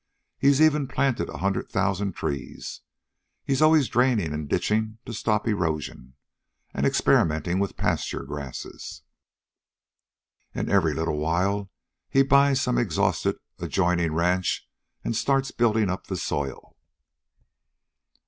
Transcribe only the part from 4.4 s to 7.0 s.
ditching to stop erosion, and